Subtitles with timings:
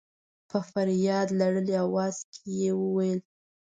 [0.49, 3.19] په فرياد لړلي اواز کې يې وويل.